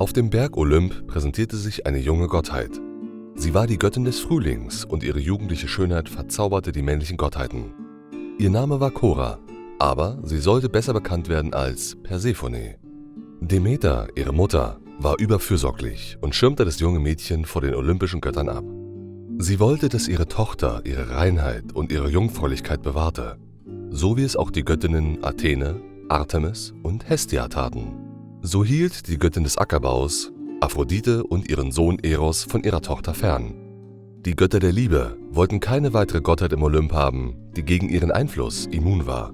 Auf 0.00 0.14
dem 0.14 0.30
Berg 0.30 0.56
Olymp 0.56 1.08
präsentierte 1.08 1.58
sich 1.58 1.84
eine 1.84 1.98
junge 1.98 2.26
Gottheit. 2.26 2.70
Sie 3.34 3.52
war 3.52 3.66
die 3.66 3.76
Göttin 3.76 4.04
des 4.04 4.18
Frühlings 4.18 4.82
und 4.86 5.02
ihre 5.02 5.18
jugendliche 5.18 5.68
Schönheit 5.68 6.08
verzauberte 6.08 6.72
die 6.72 6.80
männlichen 6.80 7.18
Gottheiten. 7.18 7.74
Ihr 8.38 8.48
Name 8.48 8.80
war 8.80 8.92
Cora, 8.92 9.38
aber 9.78 10.18
sie 10.22 10.38
sollte 10.38 10.70
besser 10.70 10.94
bekannt 10.94 11.28
werden 11.28 11.52
als 11.52 11.98
Persephone. 12.02 12.76
Demeter, 13.42 14.08
ihre 14.16 14.32
Mutter, 14.32 14.80
war 14.98 15.18
überfürsorglich 15.18 16.16
und 16.22 16.34
schirmte 16.34 16.64
das 16.64 16.80
junge 16.80 16.98
Mädchen 16.98 17.44
vor 17.44 17.60
den 17.60 17.74
olympischen 17.74 18.22
Göttern 18.22 18.48
ab. 18.48 18.64
Sie 19.36 19.60
wollte, 19.60 19.90
dass 19.90 20.08
ihre 20.08 20.28
Tochter 20.28 20.80
ihre 20.86 21.10
Reinheit 21.10 21.74
und 21.74 21.92
ihre 21.92 22.08
Jungfräulichkeit 22.08 22.80
bewahrte, 22.80 23.36
so 23.90 24.16
wie 24.16 24.24
es 24.24 24.34
auch 24.34 24.50
die 24.50 24.64
Göttinnen 24.64 25.22
Athene, 25.22 25.78
Artemis 26.08 26.72
und 26.82 27.06
Hestia 27.06 27.48
taten. 27.48 28.09
So 28.42 28.64
hielt 28.64 29.08
die 29.08 29.18
Göttin 29.18 29.44
des 29.44 29.58
Ackerbaus 29.58 30.32
Aphrodite 30.60 31.24
und 31.24 31.48
ihren 31.48 31.72
Sohn 31.72 31.98
Eros 31.98 32.44
von 32.44 32.62
ihrer 32.64 32.80
Tochter 32.80 33.12
fern. 33.12 33.54
Die 34.24 34.34
Götter 34.34 34.60
der 34.60 34.72
Liebe 34.72 35.16
wollten 35.30 35.60
keine 35.60 35.92
weitere 35.92 36.22
Gottheit 36.22 36.52
im 36.52 36.62
Olymp 36.62 36.92
haben, 36.92 37.36
die 37.56 37.62
gegen 37.62 37.88
ihren 37.88 38.10
Einfluss 38.10 38.66
immun 38.66 39.06
war, 39.06 39.32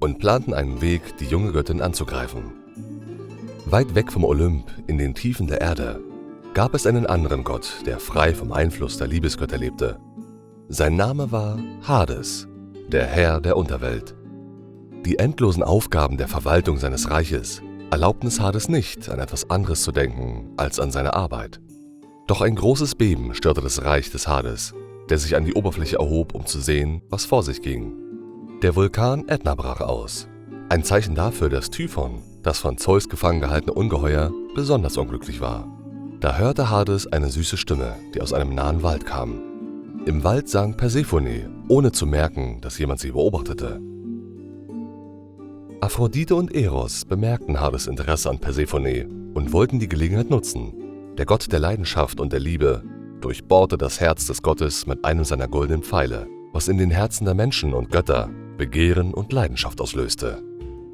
und 0.00 0.18
planten 0.18 0.52
einen 0.52 0.80
Weg, 0.80 1.16
die 1.18 1.26
junge 1.26 1.52
Göttin 1.52 1.80
anzugreifen. 1.80 2.52
Weit 3.66 3.94
weg 3.94 4.10
vom 4.10 4.24
Olymp, 4.24 4.64
in 4.88 4.98
den 4.98 5.14
Tiefen 5.14 5.46
der 5.46 5.60
Erde, 5.60 6.00
gab 6.54 6.74
es 6.74 6.86
einen 6.86 7.06
anderen 7.06 7.44
Gott, 7.44 7.82
der 7.86 8.00
frei 8.00 8.34
vom 8.34 8.52
Einfluss 8.52 8.98
der 8.98 9.06
Liebesgötter 9.06 9.58
lebte. 9.58 9.98
Sein 10.68 10.96
Name 10.96 11.30
war 11.30 11.58
Hades, 11.82 12.48
der 12.88 13.06
Herr 13.06 13.40
der 13.40 13.56
Unterwelt. 13.56 14.16
Die 15.04 15.18
endlosen 15.18 15.62
Aufgaben 15.62 16.16
der 16.16 16.28
Verwaltung 16.28 16.78
seines 16.78 17.10
Reiches 17.10 17.62
erlaubten 17.90 18.28
es 18.28 18.40
Hades 18.40 18.68
nicht, 18.68 19.08
an 19.08 19.18
etwas 19.18 19.50
anderes 19.50 19.82
zu 19.82 19.92
denken 19.92 20.50
als 20.56 20.78
an 20.78 20.90
seine 20.90 21.14
Arbeit. 21.14 21.60
Doch 22.26 22.40
ein 22.40 22.54
großes 22.54 22.94
Beben 22.94 23.34
störte 23.34 23.60
das 23.60 23.84
Reich 23.84 24.10
des 24.10 24.28
Hades, 24.28 24.74
der 25.08 25.18
sich 25.18 25.34
an 25.36 25.44
die 25.44 25.54
Oberfläche 25.54 25.96
erhob, 25.96 26.34
um 26.34 26.46
zu 26.46 26.60
sehen, 26.60 27.02
was 27.10 27.24
vor 27.24 27.42
sich 27.42 27.62
ging. 27.62 27.96
Der 28.62 28.76
Vulkan 28.76 29.28
Ätna 29.28 29.54
brach 29.54 29.80
aus. 29.80 30.28
Ein 30.68 30.84
Zeichen 30.84 31.16
dafür, 31.16 31.48
dass 31.48 31.70
Typhon, 31.70 32.22
das 32.42 32.60
von 32.60 32.78
Zeus 32.78 33.08
gefangen 33.08 33.40
gehaltene 33.40 33.74
Ungeheuer 33.74 34.30
besonders 34.54 34.96
unglücklich 34.96 35.40
war. 35.40 35.66
Da 36.20 36.36
hörte 36.36 36.70
Hades 36.70 37.06
eine 37.08 37.30
süße 37.30 37.56
Stimme, 37.56 37.96
die 38.14 38.20
aus 38.20 38.32
einem 38.32 38.54
nahen 38.54 38.82
Wald 38.82 39.06
kam. 39.06 39.40
Im 40.06 40.22
Wald 40.22 40.48
sang 40.48 40.76
Persephone, 40.76 41.64
ohne 41.68 41.92
zu 41.92 42.06
merken, 42.06 42.60
dass 42.60 42.78
jemand 42.78 43.00
sie 43.00 43.10
beobachtete. 43.10 43.80
Aphrodite 45.82 46.34
und 46.34 46.54
Eros 46.54 47.06
bemerkten 47.06 47.58
Hades 47.58 47.86
Interesse 47.86 48.28
an 48.28 48.38
Persephone 48.38 49.32
und 49.32 49.54
wollten 49.54 49.78
die 49.78 49.88
Gelegenheit 49.88 50.28
nutzen. 50.28 50.74
Der 51.16 51.24
Gott 51.24 51.50
der 51.50 51.58
Leidenschaft 51.58 52.20
und 52.20 52.34
der 52.34 52.40
Liebe 52.40 52.82
durchbohrte 53.22 53.78
das 53.78 53.98
Herz 53.98 54.26
des 54.26 54.42
Gottes 54.42 54.86
mit 54.86 55.06
einem 55.06 55.24
seiner 55.24 55.48
goldenen 55.48 55.82
Pfeile, 55.82 56.26
was 56.52 56.68
in 56.68 56.76
den 56.76 56.90
Herzen 56.90 57.24
der 57.24 57.34
Menschen 57.34 57.72
und 57.72 57.90
Götter 57.90 58.28
Begehren 58.58 59.14
und 59.14 59.32
Leidenschaft 59.32 59.80
auslöste. 59.80 60.42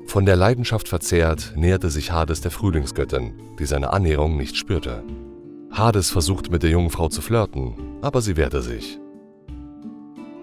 Von 0.07 0.25
der 0.25 0.37
Leidenschaft 0.37 0.87
verzehrt 0.87 1.55
näherte 1.57 1.91
sich 1.91 2.13
Hades 2.13 2.41
der 2.41 2.53
Frühlingsgöttin, 2.53 3.33
die 3.59 3.67
seine 3.67 3.93
Annäherung 3.93 4.37
nicht 4.37 4.57
spürte. 4.57 5.03
Hades 5.73 6.11
versuchte 6.11 6.53
mit 6.53 6.63
der 6.63 6.71
jungen 6.71 6.91
Frau 6.91 7.09
zu 7.09 7.23
flirten, 7.23 7.75
aber 8.03 8.23
sie 8.23 8.37
wehrte 8.37 8.63
sich. 8.63 9.01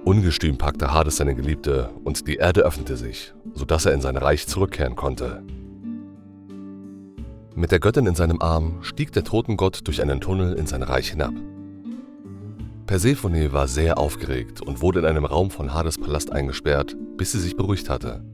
Ungestüm 0.05 0.57
packte 0.57 0.93
Hades 0.93 1.15
seine 1.15 1.33
Geliebte 1.33 1.89
und 2.03 2.27
die 2.27 2.35
Erde 2.35 2.61
öffnete 2.61 2.97
sich, 2.97 3.33
sodass 3.53 3.85
er 3.85 3.93
in 3.93 4.01
sein 4.01 4.17
Reich 4.17 4.47
zurückkehren 4.47 4.97
konnte. 4.97 5.41
Mit 7.55 7.71
der 7.71 7.79
Göttin 7.79 8.05
in 8.05 8.15
seinem 8.15 8.41
Arm 8.41 8.79
stieg 8.81 9.13
der 9.13 9.23
Totengott 9.23 9.87
durch 9.87 10.01
einen 10.01 10.19
Tunnel 10.19 10.55
in 10.55 10.67
sein 10.67 10.83
Reich 10.83 11.11
hinab. 11.11 11.33
Persephone 12.85 13.53
war 13.53 13.69
sehr 13.69 13.97
aufgeregt 13.97 14.59
und 14.59 14.81
wurde 14.81 14.99
in 14.99 15.05
einem 15.05 15.23
Raum 15.23 15.49
von 15.49 15.73
Hades 15.73 15.97
Palast 15.97 16.33
eingesperrt, 16.33 16.97
bis 17.15 17.31
sie 17.31 17.39
sich 17.39 17.55
beruhigt 17.55 17.89
hatte. 17.89 18.25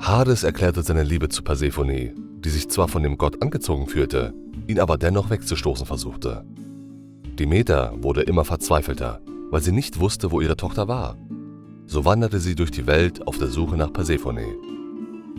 Hades 0.00 0.42
erklärte 0.42 0.82
seine 0.82 1.04
Liebe 1.04 1.28
zu 1.28 1.44
Persephone, 1.44 2.14
die 2.44 2.50
sich 2.50 2.68
zwar 2.68 2.88
von 2.88 3.04
dem 3.04 3.18
Gott 3.18 3.40
angezogen 3.40 3.86
fühlte, 3.86 4.34
ihn 4.66 4.80
aber 4.80 4.98
dennoch 4.98 5.30
wegzustoßen 5.30 5.86
versuchte. 5.86 6.44
Demeter 7.38 7.92
wurde 7.98 8.22
immer 8.22 8.44
verzweifelter, 8.44 9.20
weil 9.54 9.62
sie 9.62 9.70
nicht 9.70 10.00
wusste, 10.00 10.32
wo 10.32 10.40
ihre 10.40 10.56
Tochter 10.56 10.88
war. 10.88 11.16
So 11.86 12.04
wanderte 12.04 12.40
sie 12.40 12.56
durch 12.56 12.72
die 12.72 12.88
Welt 12.88 13.24
auf 13.28 13.38
der 13.38 13.46
Suche 13.46 13.76
nach 13.76 13.92
Persephone. 13.92 14.56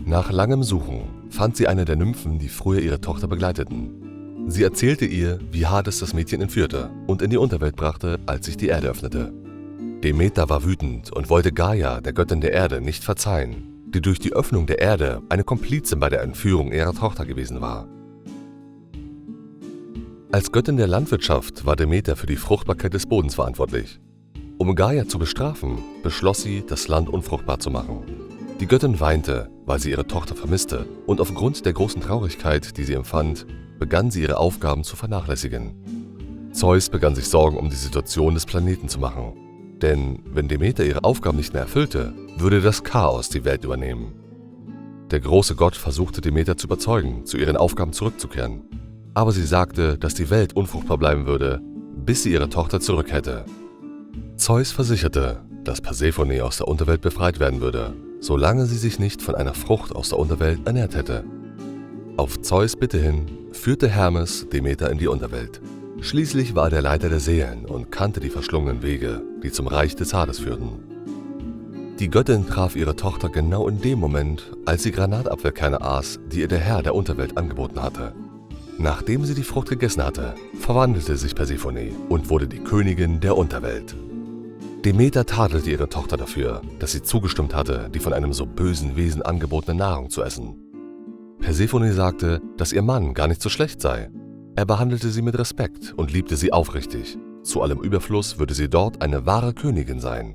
Nach 0.06 0.32
langem 0.32 0.62
Suchen 0.62 1.02
fand 1.28 1.54
sie 1.54 1.68
eine 1.68 1.84
der 1.84 1.96
Nymphen, 1.96 2.38
die 2.38 2.48
früher 2.48 2.80
ihre 2.80 3.02
Tochter 3.02 3.28
begleiteten. 3.28 4.46
Sie 4.46 4.62
erzählte 4.62 5.04
ihr, 5.04 5.38
wie 5.52 5.66
Hades 5.66 5.98
das 5.98 6.14
Mädchen 6.14 6.40
entführte 6.40 6.88
und 7.06 7.20
in 7.20 7.28
die 7.28 7.36
Unterwelt 7.36 7.76
brachte, 7.76 8.18
als 8.24 8.46
sich 8.46 8.56
die 8.56 8.68
Erde 8.68 8.88
öffnete. 8.88 9.34
Demeter 10.02 10.48
war 10.48 10.64
wütend 10.64 11.12
und 11.12 11.28
wollte 11.28 11.52
Gaia, 11.52 12.00
der 12.00 12.14
Göttin 12.14 12.40
der 12.40 12.52
Erde, 12.52 12.80
nicht 12.80 13.04
verzeihen, 13.04 13.84
die 13.92 14.00
durch 14.00 14.18
die 14.18 14.32
Öffnung 14.32 14.64
der 14.66 14.78
Erde 14.78 15.20
eine 15.28 15.44
Komplizin 15.44 16.00
bei 16.00 16.08
der 16.08 16.22
Entführung 16.22 16.72
ihrer 16.72 16.94
Tochter 16.94 17.26
gewesen 17.26 17.60
war. 17.60 17.86
Als 20.32 20.52
Göttin 20.52 20.78
der 20.78 20.86
Landwirtschaft 20.86 21.66
war 21.66 21.76
Demeter 21.76 22.16
für 22.16 22.26
die 22.26 22.36
Fruchtbarkeit 22.36 22.94
des 22.94 23.04
Bodens 23.04 23.34
verantwortlich. 23.34 24.00
Um 24.58 24.74
Gaia 24.74 25.06
zu 25.06 25.18
bestrafen, 25.18 25.78
beschloss 26.02 26.42
sie, 26.42 26.64
das 26.66 26.88
Land 26.88 27.08
unfruchtbar 27.08 27.58
zu 27.58 27.70
machen. 27.70 28.02
Die 28.60 28.66
Göttin 28.66 29.00
weinte, 29.00 29.50
weil 29.66 29.78
sie 29.78 29.90
ihre 29.90 30.06
Tochter 30.06 30.34
vermisste, 30.34 30.86
und 31.06 31.20
aufgrund 31.20 31.66
der 31.66 31.72
großen 31.74 32.00
Traurigkeit, 32.00 32.76
die 32.76 32.84
sie 32.84 32.94
empfand, 32.94 33.46
begann 33.78 34.10
sie 34.10 34.22
ihre 34.22 34.38
Aufgaben 34.38 34.84
zu 34.84 34.96
vernachlässigen. 34.96 35.74
Zeus 36.52 36.88
begann 36.88 37.14
sich 37.14 37.28
Sorgen 37.28 37.58
um 37.58 37.68
die 37.68 37.76
Situation 37.76 38.34
des 38.34 38.46
Planeten 38.46 38.88
zu 38.88 38.98
machen 38.98 39.34
denn 39.82 40.20
wenn 40.32 40.48
Demeter 40.48 40.84
ihre 40.84 41.04
Aufgaben 41.04 41.36
nicht 41.36 41.52
mehr 41.52 41.62
erfüllte, 41.62 42.14
würde 42.38 42.60
das 42.60 42.82
Chaos 42.82 43.28
die 43.28 43.44
Welt 43.44 43.64
übernehmen. 43.64 44.14
Der 45.10 45.20
große 45.20 45.54
Gott 45.54 45.76
versuchte 45.76 46.20
Demeter 46.20 46.56
zu 46.56 46.66
überzeugen, 46.66 47.26
zu 47.26 47.36
ihren 47.36 47.56
Aufgaben 47.56 47.92
zurückzukehren. 47.92 48.62
Aber 49.14 49.32
sie 49.32 49.46
sagte, 49.46 49.98
dass 49.98 50.14
die 50.14 50.30
Welt 50.30 50.54
unfruchtbar 50.54 50.98
bleiben 50.98 51.26
würde, 51.26 51.60
bis 51.94 52.22
sie 52.22 52.32
ihre 52.32 52.48
Tochter 52.48 52.80
zurück 52.80 53.12
hätte. 53.12 53.44
Zeus 54.46 54.70
versicherte, 54.70 55.40
dass 55.64 55.80
Persephone 55.80 56.40
aus 56.40 56.58
der 56.58 56.68
Unterwelt 56.68 57.00
befreit 57.00 57.40
werden 57.40 57.60
würde, 57.60 57.94
solange 58.20 58.66
sie 58.66 58.76
sich 58.76 59.00
nicht 59.00 59.20
von 59.20 59.34
einer 59.34 59.54
Frucht 59.54 59.92
aus 59.92 60.10
der 60.10 60.20
Unterwelt 60.20 60.60
ernährt 60.64 60.94
hätte. 60.94 61.24
Auf 62.16 62.40
Zeus 62.42 62.76
Bitte 62.76 62.96
hin 62.96 63.26
führte 63.50 63.88
Hermes 63.88 64.46
Demeter 64.48 64.88
in 64.88 64.98
die 64.98 65.08
Unterwelt. 65.08 65.60
Schließlich 66.00 66.54
war 66.54 66.66
er 66.66 66.70
der 66.70 66.82
Leiter 66.82 67.08
der 67.08 67.18
Seelen 67.18 67.64
und 67.64 67.90
kannte 67.90 68.20
die 68.20 68.30
verschlungenen 68.30 68.82
Wege, 68.82 69.20
die 69.42 69.50
zum 69.50 69.66
Reich 69.66 69.96
des 69.96 70.14
Hades 70.14 70.38
führten. 70.38 70.78
Die 71.98 72.08
Göttin 72.08 72.46
traf 72.46 72.76
ihre 72.76 72.94
Tochter 72.94 73.30
genau 73.30 73.66
in 73.66 73.80
dem 73.80 73.98
Moment, 73.98 74.52
als 74.64 74.84
sie 74.84 74.92
Granatapfelkerne 74.92 75.80
aß, 75.80 76.20
die 76.30 76.42
ihr 76.42 76.48
der 76.48 76.60
Herr 76.60 76.84
der 76.84 76.94
Unterwelt 76.94 77.36
angeboten 77.36 77.82
hatte. 77.82 78.14
Nachdem 78.78 79.24
sie 79.24 79.34
die 79.34 79.42
Frucht 79.42 79.70
gegessen 79.70 80.04
hatte, 80.04 80.36
verwandelte 80.60 81.16
sich 81.16 81.34
Persephone 81.34 81.96
und 82.08 82.30
wurde 82.30 82.46
die 82.46 82.60
Königin 82.60 83.18
der 83.18 83.36
Unterwelt. 83.36 83.96
Demeter 84.86 85.26
tadelte 85.26 85.70
ihre 85.70 85.90
Tochter 85.90 86.16
dafür, 86.16 86.62
dass 86.78 86.92
sie 86.92 87.02
zugestimmt 87.02 87.54
hatte, 87.54 87.90
die 87.92 88.00
von 88.00 88.14
einem 88.14 88.32
so 88.32 88.46
bösen 88.46 88.96
Wesen 88.96 89.20
angebotene 89.20 89.76
Nahrung 89.76 90.08
zu 90.08 90.22
essen. 90.22 90.56
Persephone 91.40 91.92
sagte, 91.92 92.40
dass 92.56 92.72
ihr 92.72 92.82
Mann 92.82 93.12
gar 93.12 93.28
nicht 93.28 93.42
so 93.42 93.50
schlecht 93.50 93.82
sei 93.82 94.10
er 94.56 94.64
behandelte 94.64 95.10
sie 95.10 95.20
mit 95.20 95.38
Respekt 95.38 95.92
und 95.98 96.10
liebte 96.10 96.34
sie 96.34 96.50
aufrichtig. 96.50 97.18
Zu 97.42 97.60
allem 97.60 97.78
Überfluss 97.78 98.38
würde 98.38 98.54
sie 98.54 98.70
dort 98.70 99.02
eine 99.02 99.26
wahre 99.26 99.52
Königin 99.52 100.00
sein. 100.00 100.34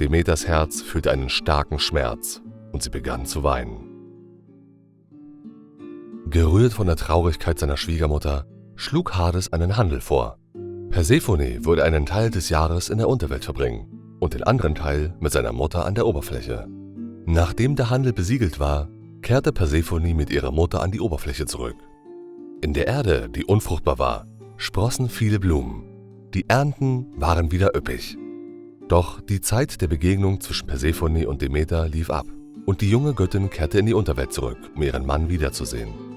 Demeters 0.00 0.48
Herz 0.48 0.82
fühlte 0.82 1.12
einen 1.12 1.28
starken 1.28 1.78
Schmerz 1.78 2.42
und 2.72 2.82
sie 2.82 2.90
begann 2.90 3.26
zu 3.26 3.44
weinen. 3.44 3.86
Gerührt 6.28 6.72
von 6.72 6.88
der 6.88 6.96
Traurigkeit 6.96 7.60
seiner 7.60 7.76
Schwiegermutter, 7.76 8.44
schlug 8.74 9.14
Hades 9.14 9.52
einen 9.52 9.76
Handel 9.76 10.00
vor. 10.00 10.38
Persephone 10.90 11.64
würde 11.64 11.84
einen 11.84 12.06
Teil 12.06 12.30
des 12.30 12.48
Jahres 12.48 12.88
in 12.88 12.98
der 12.98 13.08
Unterwelt 13.08 13.44
verbringen 13.44 14.16
und 14.20 14.34
den 14.34 14.42
anderen 14.42 14.74
Teil 14.74 15.14
mit 15.20 15.32
seiner 15.32 15.52
Mutter 15.52 15.84
an 15.84 15.94
der 15.94 16.06
Oberfläche. 16.06 16.66
Nachdem 17.26 17.76
der 17.76 17.90
Handel 17.90 18.12
besiegelt 18.12 18.58
war, 18.58 18.88
kehrte 19.20 19.52
Persephone 19.52 20.14
mit 20.14 20.30
ihrer 20.30 20.50
Mutter 20.50 20.80
an 20.80 20.90
die 20.90 21.00
Oberfläche 21.00 21.44
zurück. 21.44 21.76
In 22.62 22.72
der 22.72 22.86
Erde, 22.86 23.28
die 23.28 23.44
unfruchtbar 23.44 23.98
war, 23.98 24.26
sprossen 24.56 25.08
viele 25.08 25.38
Blumen. 25.38 25.84
Die 26.34 26.48
Ernten 26.48 27.06
waren 27.16 27.52
wieder 27.52 27.76
üppig. 27.76 28.16
Doch 28.88 29.20
die 29.20 29.42
Zeit 29.42 29.82
der 29.82 29.88
Begegnung 29.88 30.40
zwischen 30.40 30.66
Persephone 30.66 31.26
und 31.26 31.42
Demeter 31.42 31.86
lief 31.86 32.10
ab 32.10 32.26
und 32.64 32.80
die 32.80 32.90
junge 32.90 33.12
Göttin 33.12 33.50
kehrte 33.50 33.78
in 33.78 33.86
die 33.86 33.94
Unterwelt 33.94 34.32
zurück, 34.32 34.58
um 34.74 34.82
ihren 34.82 35.06
Mann 35.06 35.28
wiederzusehen. 35.28 36.07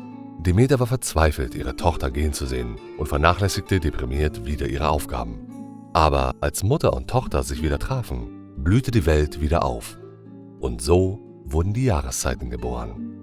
Demeter 0.42 0.80
war 0.80 0.88
verzweifelt, 0.88 1.54
ihre 1.54 1.76
Tochter 1.76 2.10
gehen 2.10 2.34
zu 2.34 2.48
sehen 2.48 2.78
und 2.98 3.06
vernachlässigte 3.06 3.80
deprimiert 3.80 4.44
wieder 4.44 4.68
ihre 4.68 4.90
Aufgaben. 4.90 5.38
Aber 5.94 6.34
als 6.42 6.64
Mutter 6.64 6.94
und 6.94 7.08
Tochter 7.08 7.44
sich 7.44 7.62
wieder 7.62 7.78
trafen, 7.78 8.56
blühte 8.58 8.90
die 8.90 9.06
Welt 9.06 9.40
wieder 9.40 9.64
auf. 9.64 10.00
Und 10.60 10.82
so 10.82 11.20
wurden 11.46 11.74
die 11.74 11.86
Jahreszeiten 11.86 12.50
geboren. 12.50 13.21